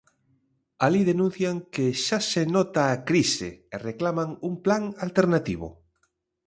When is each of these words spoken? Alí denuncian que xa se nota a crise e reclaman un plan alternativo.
Alí 0.85 1.01
denuncian 1.09 1.57
que 1.73 1.85
xa 2.05 2.19
se 2.31 2.43
nota 2.55 2.81
a 2.87 3.01
crise 3.09 3.49
e 3.73 3.75
reclaman 3.89 4.29
un 4.47 4.53
plan 4.65 4.83
alternativo. 5.05 5.67